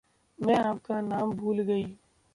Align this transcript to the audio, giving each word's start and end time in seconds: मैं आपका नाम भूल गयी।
मैं 0.39 0.55
आपका 0.55 1.01
नाम 1.01 1.31
भूल 1.33 1.61
गयी। 1.61 1.97